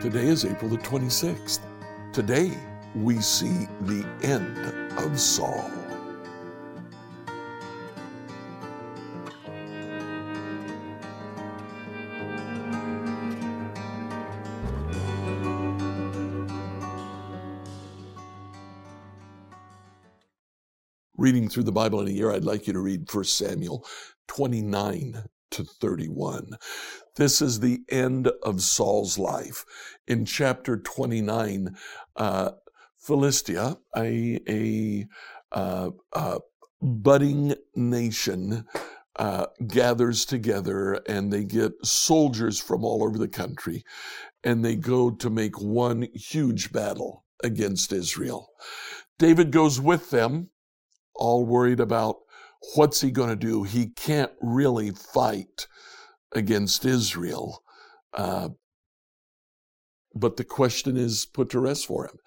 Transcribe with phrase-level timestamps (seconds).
[0.00, 1.60] Today is April the 26th.
[2.12, 2.52] Today
[2.94, 4.58] we see the end
[4.98, 5.87] of Saul.
[21.18, 23.84] Reading through the Bible in a year, I'd like you to read 1 Samuel
[24.28, 26.52] 29 to 31.
[27.16, 29.64] This is the end of Saul's life.
[30.06, 31.76] In chapter 29,
[32.14, 32.50] uh,
[32.98, 35.08] Philistia, a, a
[35.50, 36.38] uh, uh,
[36.80, 38.64] budding nation,
[39.16, 43.82] uh, gathers together and they get soldiers from all over the country
[44.44, 48.50] and they go to make one huge battle against Israel.
[49.18, 50.50] David goes with them,
[51.18, 52.16] all worried about
[52.74, 53.62] what's he going to do?
[53.62, 55.66] He can't really fight
[56.32, 57.62] against Israel.
[58.12, 58.50] Uh,
[60.14, 62.18] but the question is put to rest for him.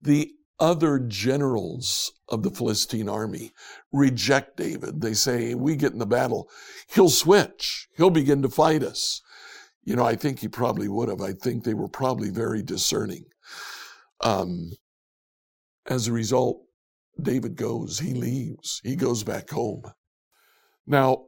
[0.00, 3.52] The other generals of the Philistine army
[3.92, 5.00] reject David.
[5.00, 6.48] They say, We get in the battle,
[6.92, 9.22] he'll switch, he'll begin to fight us.
[9.84, 11.20] You know, I think he probably would have.
[11.22, 13.24] I think they were probably very discerning.
[14.20, 14.72] Um,
[15.86, 16.60] as a result,
[17.20, 19.82] David goes, he leaves, he goes back home.
[20.86, 21.26] Now,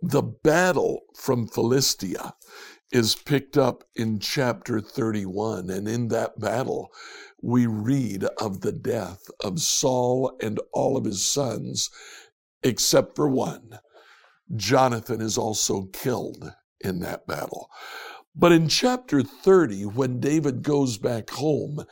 [0.00, 2.34] the battle from Philistia
[2.90, 6.90] is picked up in chapter 31, and in that battle,
[7.40, 11.90] we read of the death of Saul and all of his sons,
[12.62, 13.78] except for one.
[14.54, 17.70] Jonathan is also killed in that battle.
[18.34, 21.84] But in chapter 30, when David goes back home,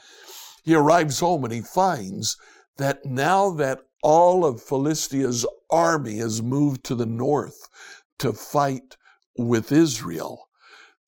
[0.63, 2.37] he arrives home and he finds
[2.77, 7.69] that now that all of Philistia's army has moved to the north
[8.19, 8.97] to fight
[9.37, 10.49] with Israel,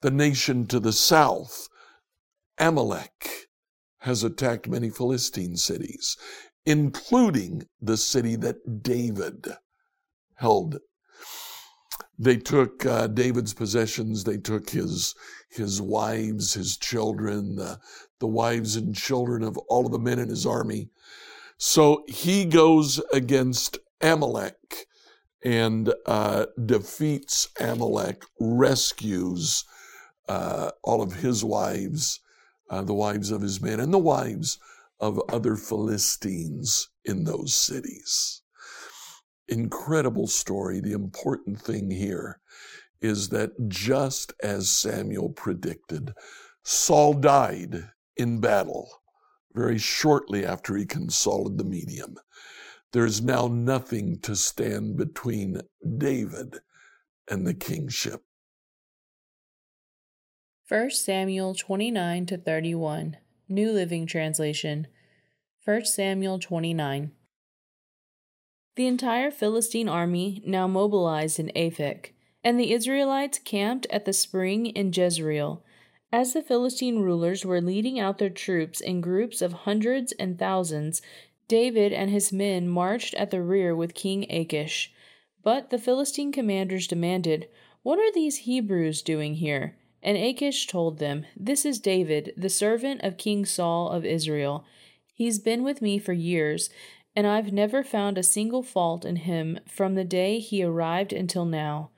[0.01, 1.69] the nation to the south,
[2.59, 3.49] Amalek,
[4.01, 6.17] has attacked many Philistine cities,
[6.67, 9.47] including the city that David
[10.35, 10.79] held.
[12.23, 14.23] They took uh, David's possessions.
[14.23, 15.17] They took his
[15.51, 17.81] his wives, his children, the,
[18.21, 20.89] the wives and children of all of the men in his army.
[21.59, 24.87] So he goes against Amalek
[25.45, 29.65] and uh, defeats Amalek, rescues
[30.29, 32.21] uh, all of his wives,
[32.71, 34.61] uh, the wives of his men, and the wives
[35.01, 38.43] of other Philistines in those cities.
[39.49, 40.81] Incredible story.
[40.81, 42.41] The important thing here
[43.01, 46.15] is that just as Samuel predicted,
[46.63, 48.89] Saul died in battle
[49.55, 52.17] very shortly after he consulted the medium.
[52.93, 55.63] There's now nothing to stand between
[55.99, 56.59] David
[57.29, 58.23] and the kingship.
[60.69, 63.17] 1 Samuel 29 to 31,
[63.49, 64.87] New Living Translation.
[65.65, 67.13] 1 Samuel 29.
[68.75, 72.13] The entire Philistine army now mobilized in Aphek,
[72.43, 75.63] and the Israelites camped at the spring in Jezreel.
[76.11, 81.03] As the Philistine rulers were leading out their troops in groups of hundreds and thousands,
[81.49, 84.91] David and his men marched at the rear with King Achish.
[85.43, 87.49] But the Philistine commanders demanded,
[87.83, 89.77] What are these Hebrews doing here?
[90.03, 94.65] And Achish told them, This is David, the servant of King Saul of Israel.
[95.13, 96.71] He's been with me for years,
[97.15, 101.45] and I've never found a single fault in him from the day he arrived until
[101.45, 101.91] now.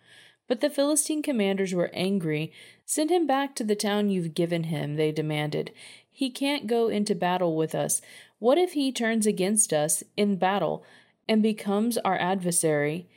[0.47, 2.53] But the Philistine commanders were angry.
[2.85, 5.73] Send him back to the town you've given him, they demanded.
[6.11, 8.01] He can't go into battle with us.
[8.39, 10.85] What if he turns against us in battle
[11.29, 13.09] and becomes our adversary?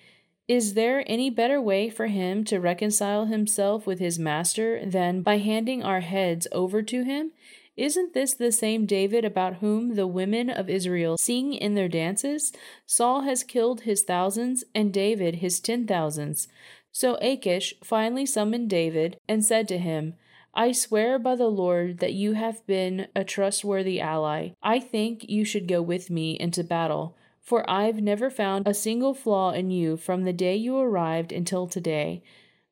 [0.47, 5.39] Is there any better way for him to reconcile himself with his master than by
[5.39, 7.33] handing our heads over to him?
[7.77, 12.51] Isn't this the same David about whom the women of Israel sing in their dances?
[12.85, 16.47] Saul has killed his thousands, and David his ten thousands.
[16.91, 20.15] So Achish finally summoned David and said to him,
[20.55, 24.49] I swear by the Lord that you have been a trustworthy ally.
[24.63, 27.15] I think you should go with me into battle
[27.47, 31.65] for I've never found a single flaw in you from the day you arrived until
[31.65, 32.21] today.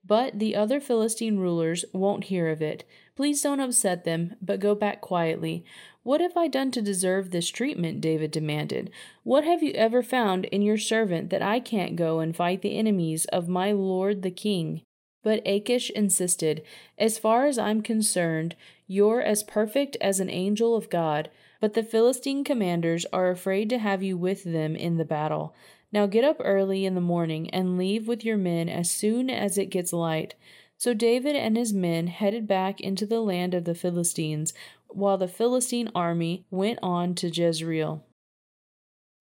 [0.08, 2.84] But the other Philistine rulers won't hear of it.
[3.16, 5.66] Please don't upset them, but go back quietly.
[6.04, 8.02] What have I done to deserve this treatment?
[8.02, 8.92] David demanded.
[9.24, 12.78] What have you ever found in your servant that I can't go and fight the
[12.78, 14.82] enemies of my lord the king?
[15.24, 16.62] But Achish insisted,
[17.00, 18.56] As far as I'm concerned,
[18.86, 21.32] you're as perfect as an angel of God.
[21.60, 25.56] But the Philistine commanders are afraid to have you with them in the battle.
[25.92, 29.58] Now get up early in the morning and leave with your men as soon as
[29.58, 30.36] it gets light.
[30.78, 34.54] So David and his men headed back into the land of the Philistines,
[34.90, 38.04] while the Philistine army went on to Jezreel.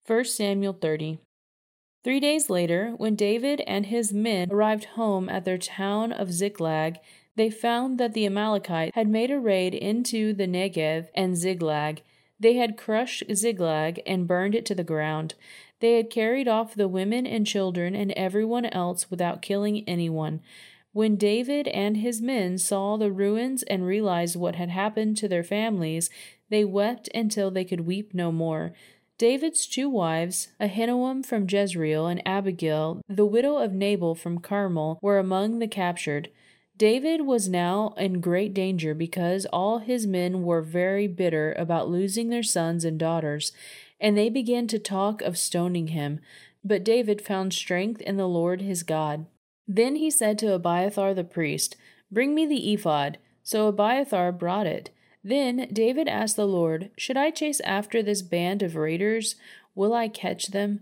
[0.07, 1.19] 1 Samuel 30.
[2.03, 6.99] Three days later, when David and his men arrived home at their town of Ziklag,
[7.37, 12.03] they found that the Amalekites had made a raid into the Negev and Ziklag.
[12.39, 15.35] They had crushed Ziklag and burned it to the ground.
[15.81, 20.41] They had carried off the women and children and everyone else without killing anyone.
[20.93, 25.43] When David and his men saw the ruins and realized what had happened to their
[25.43, 26.09] families,
[26.51, 28.73] they wept until they could weep no more.
[29.19, 35.19] David's two wives, Ahinoam from Jezreel and Abigail, the widow of Nabal from Carmel, were
[35.19, 36.31] among the captured.
[36.77, 42.31] David was now in great danger because all his men were very bitter about losing
[42.31, 43.53] their sons and daughters,
[44.01, 46.21] and they began to talk of stoning him.
[46.65, 49.27] But David found strength in the Lord his God.
[49.69, 51.77] Then he said to Abiathar the priest,
[52.11, 53.19] Bring me the ephod.
[53.43, 54.91] So Abiathar brought it.
[55.23, 59.37] Then David asked the Lord, Should I chase after this band of raiders?
[59.75, 60.81] Will I catch them?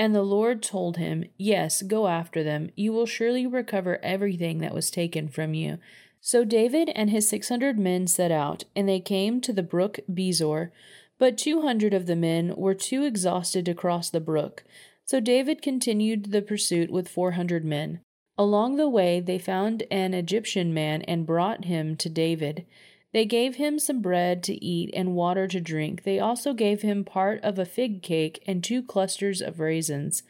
[0.00, 2.70] And the Lord told him, Yes, go after them.
[2.74, 5.76] You will surely recover everything that was taken from you.
[6.22, 9.98] So David and his six hundred men set out, and they came to the brook
[10.10, 10.70] Besor.
[11.18, 14.64] But two hundred of the men were too exhausted to cross the brook.
[15.04, 18.00] So David continued the pursuit with four hundred men.
[18.38, 22.64] Along the way they found an Egyptian man and brought him to David.
[23.12, 26.04] They gave him some bread to eat and water to drink.
[26.04, 30.22] They also gave him part of a fig cake and two clusters of raisins,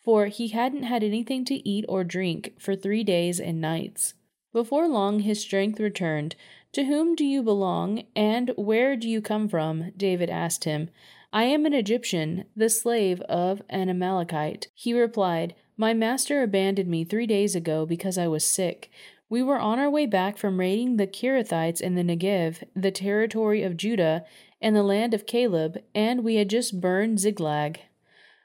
[0.00, 4.14] for he hadn't had anything to eat or drink for three days and nights.
[4.52, 6.36] Before long his strength returned.
[6.72, 9.92] To whom do you belong, and where do you come from?
[9.96, 10.90] David asked him.
[11.32, 14.68] I am an Egyptian, the slave of an Amalekite.
[14.74, 18.90] He replied, My master abandoned me three days ago because I was sick.
[19.28, 23.64] We were on our way back from raiding the Kerethites in the Negev, the territory
[23.64, 24.24] of Judah,
[24.60, 27.80] and the land of Caleb, and we had just burned Ziklag.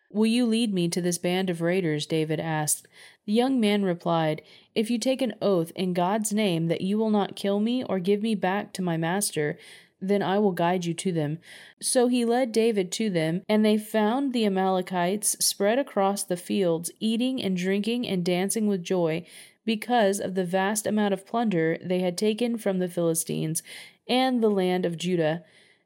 [0.09, 2.07] Will you lead me to this band of raiders?
[2.07, 2.87] David asked.
[3.25, 4.41] The young man replied,
[4.73, 7.99] If you take an oath in God's name that you will not kill me or
[7.99, 9.59] give me back to my master,
[10.01, 11.37] then I will guide you to them.
[11.79, 16.91] So he led David to them, and they found the Amalekites spread across the fields,
[16.99, 19.25] eating and drinking and dancing with joy
[19.65, 23.63] because of the vast amount of plunder they had taken from the Philistines
[24.07, 25.43] and the land of Judah.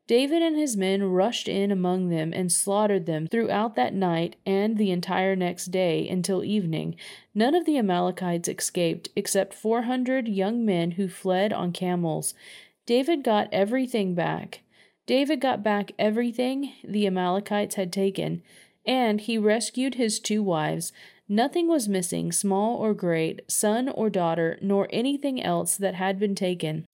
[0.08, 4.78] David and his men rushed in among them and slaughtered them throughout that night and
[4.78, 6.96] the entire next day until evening.
[7.34, 12.36] None of the Amalekites escaped except four hundred young men who fled on camels.
[12.86, 14.62] David got everything back.
[15.08, 18.44] David got back everything the Amalekites had taken,
[18.86, 20.94] and he rescued his two wives.
[21.28, 26.36] Nothing was missing, small or great, son or daughter, nor anything else that had been
[26.36, 26.86] taken.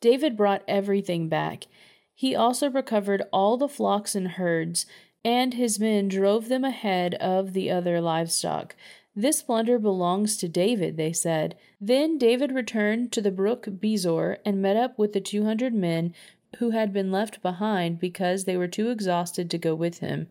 [0.00, 1.66] David brought everything back.
[2.14, 4.86] He also recovered all the flocks and herds,
[5.24, 8.76] and his men drove them ahead of the other livestock.
[9.16, 11.56] This plunder belongs to David, they said.
[11.80, 16.14] Then David returned to the brook Besor and met up with the two hundred men
[16.58, 20.28] who had been left behind because they were too exhausted to go with him.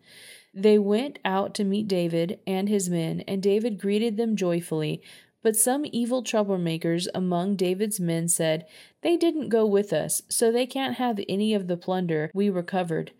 [0.53, 5.01] They went out to meet David and his men, and David greeted them joyfully.
[5.41, 8.65] But some evil troublemakers among David's men said,
[9.01, 13.11] They didn't go with us, so they can't have any of the plunder we recovered.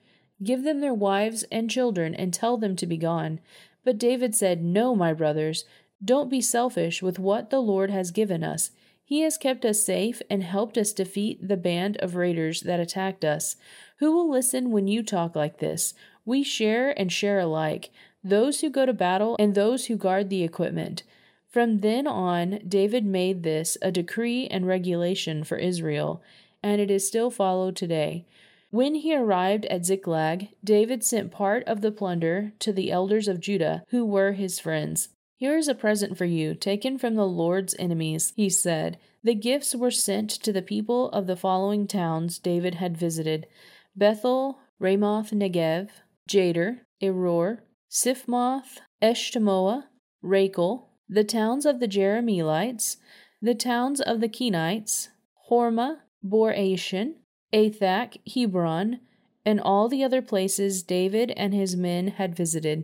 [0.44, 3.40] Give them their wives and children, and tell them to be gone.
[3.86, 5.66] But David said, No, my brothers,
[6.04, 8.72] don't be selfish with what the Lord has given us.
[9.04, 13.26] He has kept us safe and helped us defeat the band of raiders that attacked
[13.26, 13.56] us.
[13.98, 15.94] Who will listen when you talk like this?
[16.30, 17.90] We share and share alike,
[18.24, 21.02] those who go to battle and those who guard the equipment.
[21.48, 26.22] From then on, David made this a decree and regulation for Israel,
[26.62, 28.28] and it is still followed today.
[28.70, 33.40] When he arrived at Ziklag, David sent part of the plunder to the elders of
[33.40, 35.10] Judah, who were his friends.
[35.36, 39.00] Here is a present for you, taken from the Lord's enemies, he said.
[39.24, 43.48] The gifts were sent to the people of the following towns David had visited
[43.96, 45.90] Bethel, Ramoth Negev,
[46.30, 49.86] Jattir, Aroer, Siphmoth, Eshtemoa,
[50.24, 52.98] Racal, the towns of the Jerahmeelites,
[53.42, 55.10] the towns of the Kenites,
[55.50, 59.00] Hormah, Bor Athach, Hebron,
[59.44, 62.84] and all the other places David and his men had visited.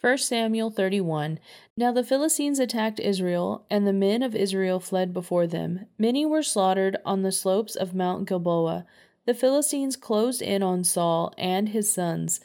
[0.00, 1.38] 1 Samuel 31
[1.76, 5.86] Now the Philistines attacked Israel, and the men of Israel fled before them.
[5.98, 8.86] Many were slaughtered on the slopes of Mount Gilboa.
[9.26, 12.40] The Philistines closed in on Saul and his sons,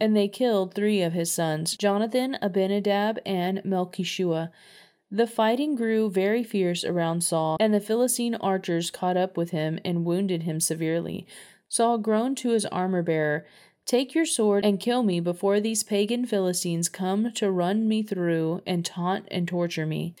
[0.00, 4.50] and they killed three of his sons, Jonathan, Abinadab, and Melchishua.
[5.10, 9.78] The fighting grew very fierce around Saul, and the Philistine archers caught up with him
[9.84, 11.24] and wounded him severely.
[11.68, 13.46] Saul groaned to his armor bearer,
[13.86, 18.62] Take your sword and kill me before these pagan Philistines come to run me through
[18.66, 20.14] and taunt and torture me.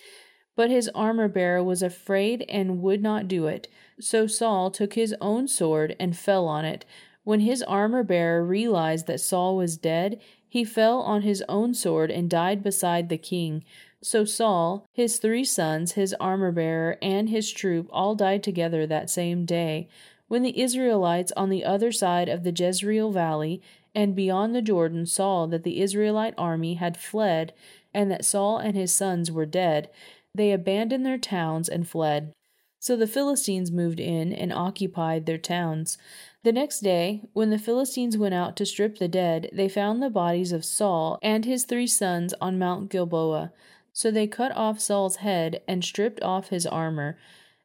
[0.56, 3.68] But his armor bearer was afraid and would not do it.
[4.00, 6.84] So Saul took his own sword and fell on it.
[7.24, 12.10] When his armor bearer realized that Saul was dead, he fell on his own sword
[12.10, 13.64] and died beside the king.
[14.02, 19.10] So Saul, his three sons, his armor bearer, and his troop all died together that
[19.10, 19.88] same day.
[20.28, 23.62] When the Israelites on the other side of the Jezreel valley
[23.94, 27.52] and beyond the Jordan saw that the Israelite army had fled
[27.92, 29.88] and that Saul and his sons were dead,
[30.34, 32.32] they abandoned their towns and fled.
[32.80, 35.96] So the Philistines moved in and occupied their towns.
[36.42, 40.10] The next day, when the Philistines went out to strip the dead, they found the
[40.10, 43.52] bodies of Saul and his three sons on Mount Gilboa.
[43.94, 47.16] So they cut off Saul's head and stripped off his armor.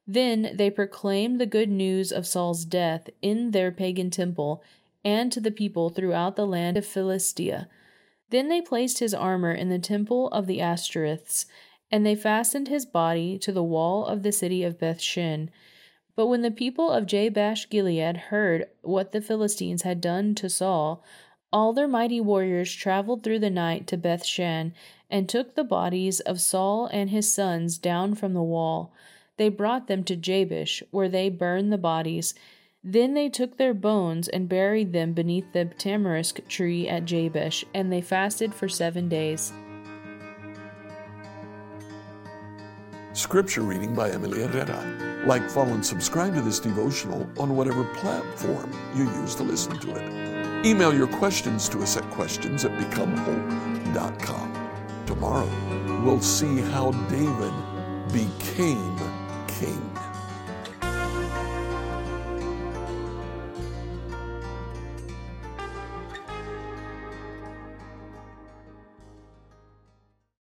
[0.08, 4.64] Then they proclaimed the good news of Saul's death in their pagan temple
[5.04, 7.68] and to the people throughout the land of Philistia.
[8.30, 11.46] Then they placed his armor in the temple of the Ashtoreths,
[11.92, 15.50] and they fastened his body to the wall of the city of Bethshan.
[16.16, 21.04] But when the people of Jabesh Gilead heard what the Philistines had done to Saul,
[21.52, 24.74] all their mighty warriors traveled through the night to Bethshan
[25.10, 28.94] and took the bodies of Saul and his sons down from the wall.
[29.38, 32.36] They brought them to Jabesh, where they burned the bodies.
[32.84, 37.92] Then they took their bones and buried them beneath the tamarisk tree at Jabesh, and
[37.92, 39.52] they fasted for seven days.
[43.20, 45.26] Scripture reading by Emily Herrera.
[45.26, 49.96] Like, follow, and subscribe to this devotional on whatever platform you use to listen to
[49.98, 50.66] it.
[50.66, 54.70] Email your questions to us at questions at becomehope.com.
[55.06, 57.54] Tomorrow, we'll see how David
[58.14, 58.98] became
[59.48, 60.09] king.